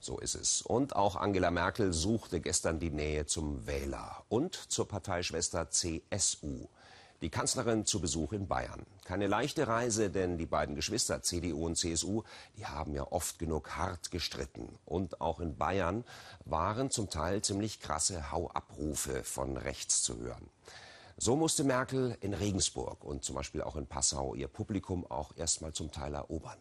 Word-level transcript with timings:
So 0.00 0.18
ist 0.18 0.34
es. 0.34 0.62
Und 0.62 0.94
auch 0.94 1.16
Angela 1.16 1.50
Merkel 1.50 1.92
suchte 1.92 2.40
gestern 2.40 2.78
die 2.78 2.90
Nähe 2.90 3.26
zum 3.26 3.66
Wähler 3.66 4.24
und 4.28 4.54
zur 4.54 4.86
Parteischwester 4.86 5.70
CSU. 5.70 6.68
Die 7.20 7.30
Kanzlerin 7.30 7.84
zu 7.84 8.00
Besuch 8.00 8.32
in 8.32 8.46
Bayern. 8.46 8.86
Keine 9.04 9.26
leichte 9.26 9.66
Reise, 9.66 10.08
denn 10.08 10.38
die 10.38 10.46
beiden 10.46 10.76
Geschwister 10.76 11.20
CDU 11.20 11.66
und 11.66 11.76
CSU, 11.76 12.22
die 12.56 12.66
haben 12.66 12.94
ja 12.94 13.10
oft 13.10 13.40
genug 13.40 13.70
hart 13.70 14.12
gestritten. 14.12 14.78
Und 14.84 15.20
auch 15.20 15.40
in 15.40 15.56
Bayern 15.56 16.04
waren 16.44 16.92
zum 16.92 17.10
Teil 17.10 17.42
ziemlich 17.42 17.80
krasse 17.80 18.30
Hauabrufe 18.30 19.24
von 19.24 19.56
rechts 19.56 20.04
zu 20.04 20.18
hören. 20.18 20.48
So 21.16 21.34
musste 21.34 21.64
Merkel 21.64 22.16
in 22.20 22.34
Regensburg 22.34 23.02
und 23.02 23.24
zum 23.24 23.34
Beispiel 23.34 23.62
auch 23.62 23.74
in 23.74 23.88
Passau 23.88 24.36
ihr 24.36 24.46
Publikum 24.46 25.04
auch 25.04 25.36
erstmal 25.36 25.72
zum 25.72 25.90
Teil 25.90 26.14
erobern. 26.14 26.58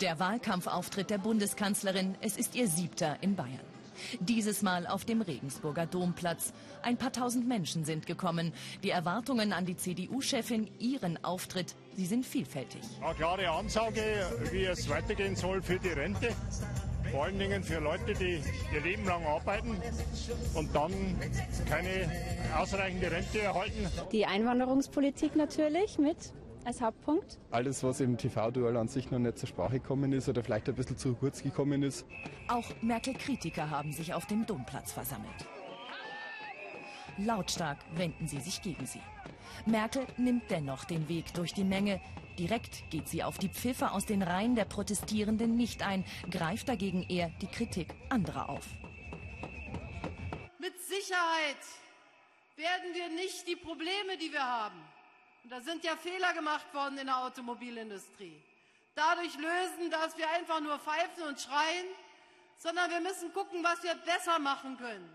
Der 0.00 0.18
Wahlkampfauftritt 0.18 1.10
der 1.10 1.18
Bundeskanzlerin, 1.18 2.16
es 2.20 2.36
ist 2.36 2.54
ihr 2.54 2.66
siebter 2.66 3.16
in 3.20 3.36
Bayern. 3.36 3.60
Dieses 4.20 4.62
Mal 4.62 4.86
auf 4.86 5.04
dem 5.04 5.20
Regensburger 5.20 5.86
Domplatz. 5.86 6.52
Ein 6.82 6.96
paar 6.96 7.12
tausend 7.12 7.46
Menschen 7.46 7.84
sind 7.84 8.06
gekommen. 8.06 8.52
Die 8.82 8.90
Erwartungen 8.90 9.52
an 9.52 9.66
die 9.66 9.76
CDU-Chefin, 9.76 10.68
ihren 10.78 11.22
Auftritt, 11.24 11.74
sie 11.94 12.06
sind 12.06 12.24
vielfältig. 12.24 12.80
Eine 13.02 13.14
klare 13.14 13.50
Ansage, 13.50 14.02
wie 14.50 14.64
es 14.64 14.88
weitergehen 14.88 15.36
soll 15.36 15.62
für 15.62 15.78
die 15.78 15.88
Rente. 15.88 16.30
Vor 17.10 17.24
allen 17.24 17.38
Dingen 17.38 17.62
für 17.62 17.78
Leute, 17.78 18.14
die 18.14 18.40
ihr 18.72 18.80
Leben 18.80 19.04
lang 19.04 19.24
arbeiten 19.26 19.76
und 20.54 20.74
dann 20.74 20.92
keine 21.68 22.10
ausreichende 22.56 23.10
Rente 23.10 23.42
erhalten. 23.42 23.86
Die 24.10 24.24
Einwanderungspolitik 24.24 25.36
natürlich 25.36 25.98
mit 25.98 26.16
als 26.66 26.80
Hauptpunkt? 26.80 27.38
Alles, 27.50 27.82
was 27.82 28.00
im 28.00 28.16
TV-Duell 28.16 28.76
an 28.76 28.88
sich 28.88 29.10
noch 29.10 29.18
nicht 29.18 29.38
zur 29.38 29.48
Sprache 29.48 29.80
gekommen 29.80 30.12
ist 30.12 30.28
oder 30.28 30.42
vielleicht 30.42 30.68
ein 30.68 30.74
bisschen 30.74 30.96
zu 30.96 31.14
kurz 31.14 31.42
gekommen 31.42 31.82
ist. 31.82 32.06
Auch 32.48 32.68
Merkel-Kritiker 32.82 33.70
haben 33.70 33.92
sich 33.92 34.14
auf 34.14 34.26
dem 34.26 34.46
Domplatz 34.46 34.92
versammelt. 34.92 35.46
Lautstark 37.18 37.78
wenden 37.94 38.26
sie 38.26 38.40
sich 38.40 38.62
gegen 38.62 38.86
sie. 38.86 39.00
Merkel 39.66 40.06
nimmt 40.16 40.50
dennoch 40.50 40.84
den 40.84 41.08
Weg 41.08 41.34
durch 41.34 41.52
die 41.52 41.64
Menge. 41.64 42.00
Direkt 42.38 42.88
geht 42.90 43.08
sie 43.08 43.22
auf 43.22 43.38
die 43.38 43.50
Pfiffe 43.50 43.92
aus 43.92 44.06
den 44.06 44.22
Reihen 44.22 44.54
der 44.54 44.64
Protestierenden 44.64 45.56
nicht 45.56 45.86
ein, 45.86 46.04
greift 46.30 46.68
dagegen 46.68 47.02
eher 47.08 47.30
die 47.42 47.46
Kritik 47.46 47.94
anderer 48.08 48.48
auf. 48.48 48.66
Mit 50.58 50.78
Sicherheit 50.80 51.62
werden 52.56 52.94
wir 52.94 53.08
nicht 53.16 53.46
die 53.46 53.56
Probleme, 53.56 54.16
die 54.20 54.32
wir 54.32 54.42
haben, 54.42 54.78
und 55.44 55.50
da 55.50 55.60
sind 55.60 55.82
ja 55.84 55.96
Fehler 55.96 56.32
gemacht 56.34 56.72
worden 56.72 56.98
in 56.98 57.06
der 57.06 57.18
Automobilindustrie. 57.18 58.40
Dadurch 58.94 59.34
lösen, 59.36 59.90
dass 59.90 60.16
wir 60.16 60.30
einfach 60.30 60.60
nur 60.60 60.78
pfeifen 60.78 61.24
und 61.28 61.40
schreien, 61.40 61.86
sondern 62.58 62.90
wir 62.90 63.00
müssen 63.00 63.32
gucken, 63.32 63.64
was 63.64 63.82
wir 63.82 63.94
besser 63.94 64.38
machen 64.38 64.76
können. 64.76 65.08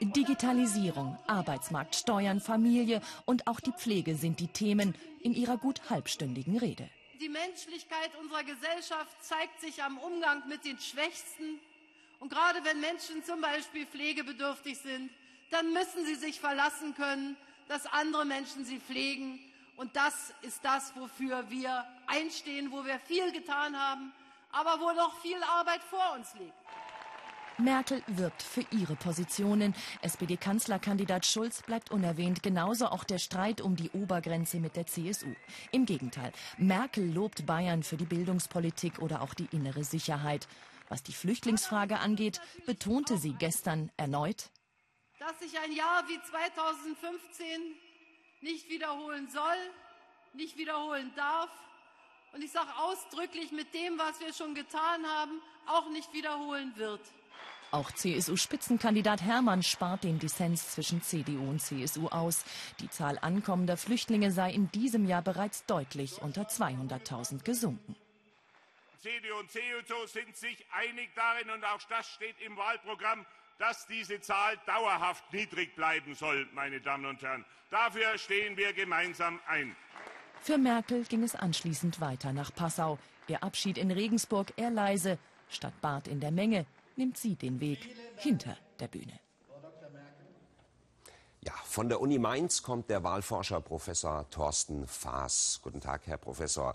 Digitalisierung, 0.00 1.18
Arbeitsmarkt, 1.26 1.96
Steuern, 1.96 2.40
Familie 2.40 3.00
und 3.24 3.46
auch 3.46 3.60
die 3.60 3.72
Pflege 3.72 4.16
sind 4.16 4.40
die 4.40 4.48
Themen 4.48 4.94
in 5.20 5.32
ihrer 5.32 5.56
gut 5.56 5.88
halbstündigen 5.88 6.58
Rede. 6.58 6.88
Die 7.20 7.28
Menschlichkeit 7.28 8.10
unserer 8.20 8.44
Gesellschaft 8.44 9.22
zeigt 9.22 9.60
sich 9.60 9.82
am 9.82 9.98
Umgang 9.98 10.46
mit 10.48 10.64
den 10.64 10.78
Schwächsten. 10.78 11.58
Und 12.20 12.30
gerade 12.30 12.62
wenn 12.64 12.80
Menschen 12.80 13.24
zum 13.24 13.40
Beispiel 13.40 13.86
pflegebedürftig 13.86 14.78
sind, 14.78 15.10
dann 15.50 15.72
müssen 15.72 16.04
sie 16.04 16.16
sich 16.16 16.40
verlassen 16.40 16.94
können, 16.94 17.36
dass 17.68 17.86
andere 17.86 18.24
Menschen 18.24 18.64
sie 18.64 18.78
pflegen 18.78 19.40
und 19.76 19.94
das 19.96 20.32
ist 20.42 20.64
das, 20.64 20.94
wofür 20.96 21.48
wir 21.50 21.84
einstehen, 22.06 22.70
wo 22.70 22.84
wir 22.84 22.98
viel 23.00 23.32
getan 23.32 23.78
haben, 23.78 24.12
aber 24.52 24.80
wo 24.80 24.92
noch 24.92 25.20
viel 25.20 25.42
Arbeit 25.42 25.82
vor 25.82 26.14
uns 26.16 26.34
liegt. 26.34 26.52
Merkel 27.58 28.02
wirbt 28.08 28.42
für 28.42 28.64
ihre 28.72 28.96
Positionen. 28.96 29.74
SPD-Kanzlerkandidat 30.02 31.24
Schulz 31.24 31.62
bleibt 31.62 31.92
unerwähnt, 31.92 32.42
genauso 32.42 32.86
auch 32.86 33.04
der 33.04 33.18
Streit 33.18 33.60
um 33.60 33.76
die 33.76 33.90
Obergrenze 33.90 34.58
mit 34.58 34.74
der 34.74 34.86
CSU. 34.86 35.32
Im 35.70 35.86
Gegenteil, 35.86 36.32
Merkel 36.58 37.12
lobt 37.12 37.46
Bayern 37.46 37.84
für 37.84 37.96
die 37.96 38.06
Bildungspolitik 38.06 38.98
oder 38.98 39.22
auch 39.22 39.34
die 39.34 39.48
innere 39.52 39.84
Sicherheit. 39.84 40.48
Was 40.88 41.04
die 41.04 41.12
Flüchtlingsfrage 41.12 41.98
angeht, 42.00 42.40
betonte 42.66 43.18
sie 43.18 43.34
gestern 43.34 43.90
erneut, 43.96 44.50
dass 45.18 45.38
sich 45.38 45.58
ein 45.58 45.72
Jahr 45.72 46.06
wie 46.06 46.20
2015 46.20 47.76
nicht 48.44 48.68
wiederholen 48.68 49.28
soll, 49.28 49.58
nicht 50.34 50.56
wiederholen 50.56 51.10
darf. 51.16 51.50
Und 52.32 52.42
ich 52.42 52.52
sage 52.52 52.70
ausdrücklich, 52.76 53.50
mit 53.52 53.72
dem, 53.74 53.98
was 53.98 54.20
wir 54.20 54.32
schon 54.32 54.54
getan 54.54 55.04
haben, 55.06 55.40
auch 55.66 55.88
nicht 55.90 56.12
wiederholen 56.12 56.72
wird. 56.76 57.00
Auch 57.70 57.90
CSU-Spitzenkandidat 57.90 59.22
Hermann 59.22 59.62
spart 59.62 60.04
den 60.04 60.18
Dissens 60.20 60.72
zwischen 60.74 61.02
CDU 61.02 61.50
und 61.50 61.60
CSU 61.60 62.06
aus. 62.08 62.44
Die 62.80 62.88
Zahl 62.88 63.18
ankommender 63.18 63.76
Flüchtlinge 63.76 64.30
sei 64.30 64.52
in 64.52 64.70
diesem 64.70 65.06
Jahr 65.06 65.22
bereits 65.22 65.64
deutlich 65.64 66.22
unter 66.22 66.42
200.000 66.42 67.42
gesunken. 67.42 67.96
CDU 69.00 69.38
und 69.38 69.50
CSU 69.50 70.06
sind 70.06 70.36
sich 70.36 70.64
einig 70.72 71.10
darin, 71.16 71.50
und 71.50 71.64
auch 71.64 71.82
das 71.88 72.08
steht 72.08 72.40
im 72.40 72.56
Wahlprogramm, 72.56 73.26
dass 73.58 73.86
diese 73.86 74.20
Zahl 74.20 74.56
dauerhaft 74.66 75.32
niedrig 75.32 75.74
bleiben 75.76 76.14
soll, 76.14 76.48
meine 76.52 76.80
Damen 76.80 77.06
und 77.06 77.22
Herren. 77.22 77.44
Dafür 77.70 78.18
stehen 78.18 78.56
wir 78.56 78.72
gemeinsam 78.72 79.40
ein. 79.46 79.74
Für 80.40 80.58
Merkel 80.58 81.04
ging 81.04 81.22
es 81.22 81.34
anschließend 81.34 82.00
weiter 82.00 82.32
nach 82.32 82.54
Passau. 82.54 82.98
Ihr 83.28 83.42
Abschied 83.42 83.78
in 83.78 83.90
Regensburg 83.90 84.52
eher 84.56 84.70
leise. 84.70 85.18
Statt 85.48 85.80
Bart 85.80 86.08
in 86.08 86.20
der 86.20 86.30
Menge 86.30 86.66
nimmt 86.96 87.16
sie 87.16 87.34
den 87.34 87.60
Weg 87.60 87.78
hinter 88.16 88.56
der 88.78 88.88
Bühne. 88.88 89.18
Ja, 91.40 91.52
von 91.64 91.88
der 91.88 92.00
Uni 92.00 92.18
Mainz 92.18 92.62
kommt 92.62 92.88
der 92.88 93.02
Wahlforscher 93.04 93.60
Professor 93.60 94.28
Thorsten 94.30 94.86
Faas. 94.86 95.60
Guten 95.62 95.80
Tag, 95.80 96.06
Herr 96.06 96.16
Professor. 96.16 96.74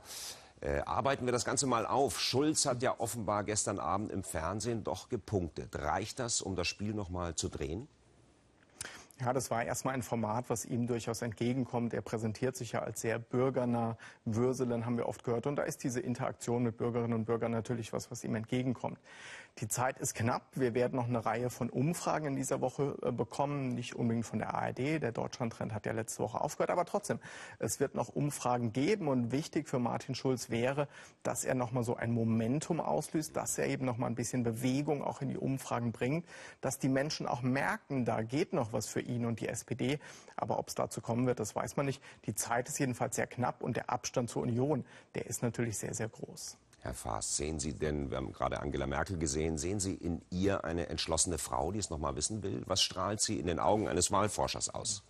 Äh, 0.62 0.82
arbeiten 0.82 1.26
wir 1.26 1.32
das 1.32 1.46
Ganze 1.46 1.68
mal 1.68 1.86
auf. 1.86 2.20
Schulz 2.20 2.66
hat 2.66 2.82
ja 2.84 3.00
offenbar 3.00 3.44
gestern 3.44 3.80
Abend 3.80 4.12
im 4.12 4.24
Fernsehen 4.24 4.84
doch 4.84 5.08
gepunktet. 5.08 5.76
Reicht 5.78 6.20
das, 6.20 6.42
um 6.42 6.56
das 6.56 6.68
Spiel 6.68 6.94
noch 6.94 7.10
mal 7.10 7.36
zu 7.36 7.50
drehen? 7.50 7.88
Ja, 9.22 9.34
das 9.34 9.52
war 9.52 9.66
erstmal 9.66 9.96
ein 9.96 10.02
Format, 10.02 10.50
was 10.50 10.64
ihm 10.64 10.88
durchaus 10.88 11.22
entgegenkommt. 11.22 11.94
Er 11.94 12.02
präsentiert 12.02 12.56
sich 12.56 12.72
ja 12.72 12.84
als 12.84 13.02
sehr 13.02 13.20
bürgernah. 13.20 13.98
Würselen 14.24 14.86
haben 14.86 14.96
wir 14.96 15.10
oft 15.10 15.26
gehört. 15.26 15.46
Und 15.46 15.58
da 15.58 15.64
ist 15.64 15.84
diese 15.84 16.00
Interaktion 16.00 16.64
mit 16.64 16.78
Bürgerinnen 16.78 17.14
und 17.14 17.26
Bürgern 17.26 17.52
natürlich 17.52 17.92
was, 17.92 18.10
was 18.12 18.24
ihm 18.24 18.36
entgegenkommt. 18.36 18.98
Die 19.58 19.68
Zeit 19.68 20.00
ist 20.00 20.16
knapp. 20.16 20.44
Wir 20.54 20.74
werden 20.74 20.96
noch 20.96 21.10
eine 21.10 21.26
Reihe 21.26 21.50
von 21.50 21.70
Umfragen 21.70 22.28
in 22.28 22.36
dieser 22.38 22.62
Woche 22.62 22.96
äh, 23.02 23.12
bekommen. 23.12 23.76
Nicht 23.76 23.94
unbedingt 23.94 24.26
von 24.26 24.40
der 24.40 24.54
ARD. 24.54 25.02
Der 25.02 25.12
Deutschlandtrend 25.12 25.74
hat 25.74 25.86
ja 25.86 25.92
letzte 25.92 26.24
Woche 26.24 26.40
aufgehört. 26.40 26.70
Aber 26.70 26.86
trotzdem, 26.86 27.20
es 27.58 27.82
wird 27.82 27.96
noch 27.96 28.08
Umfragen 28.08 28.72
geben. 28.72 29.10
Und 29.10 29.34
wichtig 29.34 29.68
für 29.68 29.80
Martin 29.80 30.16
Schulz 30.16 30.50
wäre, 30.50 30.88
dass 31.24 31.44
er 31.44 31.56
noch 31.56 31.74
mal 31.74 31.84
so 31.84 31.98
ein 31.98 32.14
Momentum 32.14 32.80
auslöst, 32.80 33.36
dass 33.36 33.58
er 33.58 33.68
eben 33.68 33.84
noch 33.84 33.98
mal 33.98 34.08
ein 34.08 34.16
bisschen 34.16 34.44
Bewegung 34.44 35.04
auch 35.04 35.22
in 35.22 35.28
die 35.28 35.38
Umfragen 35.38 35.92
bringt, 35.92 36.26
dass 36.62 36.80
die 36.80 36.88
Menschen 36.88 37.28
auch 37.28 37.42
merken, 37.42 38.06
da 38.06 38.22
geht 38.22 38.54
noch 38.54 38.72
was 38.72 38.88
für 38.88 39.02
ihn 39.02 39.09
und 39.26 39.40
die 39.40 39.48
SPD. 39.48 40.00
Aber 40.36 40.60
ob 40.60 40.68
es 40.68 40.76
dazu 40.76 41.02
kommen 41.02 41.28
wird, 41.28 41.40
das 41.40 41.56
weiß 41.56 41.78
man 41.78 41.86
nicht. 41.86 42.02
Die 42.26 42.36
Zeit 42.36 42.70
ist 42.70 42.80
jedenfalls 42.80 43.16
sehr 43.16 43.28
knapp 43.28 43.62
und 43.62 43.76
der 43.76 43.90
Abstand 43.90 44.30
zur 44.30 44.44
Union, 44.44 44.86
der 45.16 45.26
ist 45.26 45.42
natürlich 45.42 45.78
sehr, 45.78 45.94
sehr 45.94 46.10
groß. 46.10 46.58
Herr 46.82 46.94
Faas, 46.94 47.36
sehen 47.36 47.60
Sie 47.60 47.74
denn, 47.74 48.10
wir 48.10 48.18
haben 48.18 48.32
gerade 48.32 48.62
Angela 48.62 48.88
Merkel 48.88 49.18
gesehen, 49.18 49.58
sehen 49.58 49.82
Sie 49.82 49.96
in 49.96 50.22
ihr 50.30 50.64
eine 50.64 50.88
entschlossene 50.88 51.38
Frau, 51.38 51.72
die 51.72 51.80
es 51.80 51.90
noch 51.90 51.98
mal 51.98 52.16
wissen 52.16 52.42
will? 52.42 52.64
Was 52.68 52.82
strahlt 52.82 53.22
sie 53.22 53.38
in 53.38 53.48
den 53.48 53.60
Augen 53.60 53.90
eines 53.90 54.12
Wahlforschers 54.12 54.70
aus? 54.70 55.04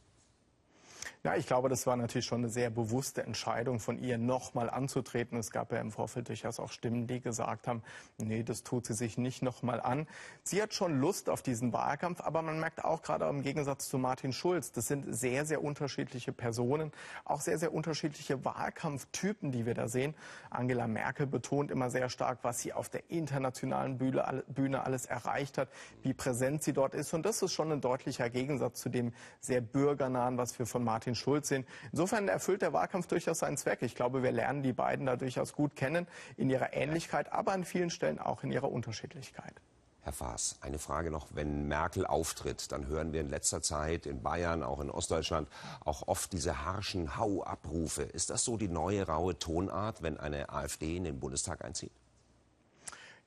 Ja, 1.22 1.35
ich 1.35 1.47
glaube, 1.47 1.68
das 1.68 1.85
war 1.85 1.97
natürlich 1.97 2.25
schon 2.25 2.40
eine 2.40 2.50
sehr 2.50 2.69
bewusste 2.69 3.24
Entscheidung 3.24 3.81
von 3.81 4.00
ihr, 4.00 4.18
nochmal 4.18 4.69
anzutreten. 4.69 5.38
Es 5.38 5.52
gab 5.52 5.74
ja 5.74 5.80
im 5.80 5.91
Vorfeld 5.91 6.30
durchaus 6.30 6.62
auch 6.62 6.72
Stimmen, 6.72 7.07
die 7.07 7.19
gesagt 7.19 7.68
haben, 7.68 7.84
nee, 8.18 8.41
das 8.41 8.63
tut 8.63 8.85
sie 8.85 8.94
sich 8.94 9.18
nicht 9.18 9.42
nochmal 9.42 9.81
an. 9.81 10.07
Sie 10.44 10.62
hat 10.62 10.74
schon 10.74 11.01
Lust 11.01 11.30
auf 11.30 11.42
diesen 11.42 11.74
Wahlkampf, 11.74 12.21
aber 12.21 12.42
man 12.42 12.62
merkt 12.62 12.86
auch 12.86 13.01
gerade 13.01 13.27
im 13.27 13.42
Gegensatz 13.42 13.89
zu 13.89 13.98
Martin 13.98 14.31
Schulz, 14.31 14.71
das 14.71 14.88
sind 14.88 15.13
sehr, 15.13 15.45
sehr 15.45 15.62
unterschiedliche 15.62 16.31
Personen, 16.31 16.94
auch 17.25 17.42
sehr, 17.42 17.57
sehr 17.57 17.74
unterschiedliche 17.74 18.45
Wahlkampftypen, 18.45 19.51
die 19.51 19.65
wir 19.65 19.74
da 19.74 19.89
sehen. 19.89 20.15
Angela 20.50 20.88
Merkel 20.88 21.27
betont 21.27 21.69
immer 21.69 21.89
sehr 21.89 22.07
stark, 22.07 22.39
was 22.44 22.62
sie 22.62 22.72
auf 22.72 22.88
der 22.88 23.10
internationalen 23.10 23.98
Bühne 23.98 24.86
alles 24.86 25.06
erreicht 25.06 25.57
hat, 25.57 25.68
wie 26.01 26.13
präsent 26.13 26.63
sie 26.63 26.72
dort 26.72 26.94
ist. 26.94 27.13
Und 27.13 27.25
das 27.25 27.42
ist 27.42 27.51
schon 27.51 27.74
ein 27.74 27.81
deutlicher 27.81 28.30
Gegensatz 28.30 28.80
zu 28.80 28.88
dem 28.88 29.12
sehr 29.42 29.60
bürgernahen, 29.60 30.38
was 30.38 30.57
wir 30.57 30.65
von 30.65 30.81
Martin 30.81 31.08
Martin 31.09 31.15
Schulz 31.15 31.47
sehen. 31.47 31.65
Insofern 31.91 32.27
erfüllt 32.27 32.61
der 32.61 32.73
Wahlkampf 32.73 33.07
durchaus 33.07 33.39
seinen 33.39 33.57
Zweck. 33.57 33.81
Ich 33.81 33.95
glaube, 33.95 34.21
wir 34.21 34.31
lernen 34.31 34.61
die 34.61 34.73
beiden 34.73 35.07
da 35.07 35.15
durchaus 35.15 35.53
gut 35.53 35.75
kennen 35.75 36.07
in 36.38 36.50
ihrer 36.50 36.73
Ähnlichkeit, 36.73 37.33
aber 37.33 37.51
an 37.53 37.65
vielen 37.65 37.89
Stellen 37.89 38.19
auch 38.19 38.44
in 38.44 38.51
ihrer 38.51 38.71
Unterschiedlichkeit. 38.71 39.53
Herr 40.01 40.13
Faas, 40.13 40.57
eine 40.61 40.77
Frage 40.77 41.09
noch. 41.11 41.27
Wenn 41.33 41.67
Merkel 41.67 42.06
auftritt, 42.06 42.71
dann 42.71 42.88
hören 42.88 43.11
wir 43.11 43.21
in 43.21 43.29
letzter 43.29 43.61
Zeit 43.61 44.06
in 44.06 44.21
Bayern, 44.21 44.63
auch 44.63 44.79
in 44.79 44.89
Ostdeutschland, 44.89 45.50
auch 45.83 46.07
oft 46.07 46.31
diese 46.31 46.63
harschen 46.63 47.17
Hau-Abrufe. 47.17 48.03
Ist 48.03 48.29
das 48.29 48.45
so 48.45 48.55
die 48.55 48.69
neue 48.69 49.07
raue 49.07 49.38
Tonart, 49.38 50.03
wenn 50.03 50.17
eine 50.17 50.50
AfD 50.50 50.95
in 50.97 51.03
den 51.03 51.19
Bundestag 51.19 51.65
einzieht? 51.65 51.91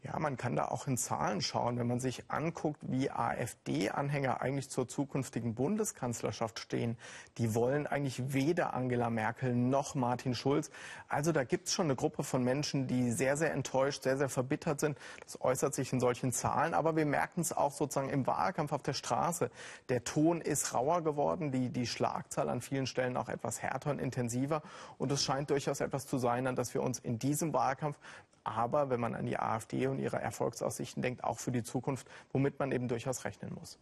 Ja, 0.05 0.19
man 0.19 0.37
kann 0.37 0.57
da 0.57 0.67
auch 0.67 0.89
in 0.89 0.97
Zahlen 0.97 1.41
schauen, 1.41 1.79
wenn 1.79 1.87
man 1.87 2.01
sich 2.01 2.25
anguckt, 2.29 2.81
wie 2.83 3.09
AfD-Anhänger 3.09 4.41
eigentlich 4.41 4.69
zur 4.69 4.89
zukünftigen 4.89 5.55
Bundeskanzlerschaft 5.55 6.59
stehen. 6.59 6.99
Die 7.39 7.55
wollen 7.55 7.87
eigentlich 7.87 8.33
weder 8.33 8.75
Angela 8.75 9.11
Merkel 9.11 9.55
noch 9.55 9.95
Martin 9.95 10.35
Schulz. 10.35 10.73
Also 11.09 11.31
da 11.31 11.45
gibt 11.45 11.69
es 11.69 11.75
schon 11.75 11.87
eine 11.87 11.95
Gruppe 11.95 12.25
von 12.25 12.43
Menschen, 12.43 12.89
die 12.89 13.13
sehr, 13.13 13.37
sehr 13.37 13.53
enttäuscht, 13.53 14.03
sehr, 14.03 14.17
sehr 14.17 14.29
verbittert 14.29 14.81
sind. 14.81 14.99
Das 15.23 15.41
äußert 15.41 15.73
sich 15.73 15.93
in 15.93 16.01
solchen 16.01 16.33
Zahlen. 16.33 16.75
Aber 16.75 16.97
wir 16.97 17.07
merken 17.07 17.41
es 17.41 17.53
auch 17.53 17.71
sozusagen 17.71 18.11
im 18.11 18.27
Wahlkampf 18.27 18.73
auf 18.73 18.83
der 18.83 18.95
Straße. 18.95 19.53
Der 19.89 20.03
Ton 20.03 20.41
ist 20.41 20.75
rauer 20.75 21.03
geworden, 21.03 21.53
die, 21.53 21.69
die 21.69 21.87
Schlagzahl 21.87 22.49
an 22.49 22.61
vielen 22.61 22.89
Stellen 22.89 23.17
auch 23.17 23.29
etwas 23.29 23.63
härter 23.63 23.93
und 23.93 24.01
intensiver. 24.01 24.63
Und 24.99 25.13
es 25.13 25.23
scheint 25.23 25.51
durchaus 25.51 25.81
etwas 25.81 26.09
zu 26.09 26.19
sein, 26.19 26.49
an 26.49 26.57
das 26.57 26.75
wir 26.75 26.83
uns 26.83 26.99
in 26.99 27.21
diesem 27.21 27.53
Wahlkampf 27.53 27.97
aber 28.45 28.91
wenn 28.91 29.01
man 29.01 29.15
an 29.15 29.27
die 29.27 29.39
AfD 29.39 29.87
und 29.87 29.99
ihre 29.99 30.21
Erfolgsaussichten 30.21 31.03
denkt, 31.03 31.25
auch 31.25 31.39
für 31.39 31.53
die 31.53 31.63
Zukunft, 31.63 32.09
womit 32.33 32.59
man 32.59 32.73
eben 32.73 32.89
durchaus 32.89 33.25
rechnen 33.25 33.55
muss. 33.55 33.79